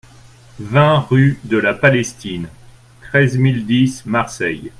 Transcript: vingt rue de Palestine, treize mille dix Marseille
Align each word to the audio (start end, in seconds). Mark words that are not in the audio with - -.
vingt 0.59 0.97
rue 1.11 1.37
de 1.43 1.61
Palestine, 1.73 2.47
treize 3.03 3.37
mille 3.37 3.67
dix 3.67 4.03
Marseille 4.07 4.69